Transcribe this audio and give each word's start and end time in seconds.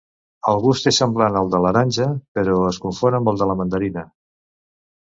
El 0.51 0.61
gust 0.63 0.89
és 0.91 0.99
semblant 1.01 1.37
al 1.41 1.51
de 1.57 1.61
l'aranja, 1.65 2.09
però 2.39 2.57
es 2.73 2.81
confon 2.87 3.21
amb 3.21 3.35
el 3.35 3.43
de 3.45 3.51
la 3.53 3.59
mandarina. 3.63 4.09